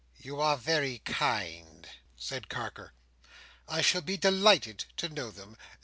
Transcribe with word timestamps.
"You 0.17 0.41
are 0.41 0.57
very 0.57 0.97
kind," 1.05 1.87
said 2.17 2.49
Carker, 2.49 2.93
"I 3.67 3.81
shall 3.83 4.01
be 4.01 4.17
delighted 4.17 4.85
to 4.97 5.09
know 5.09 5.29
them. 5.29 5.57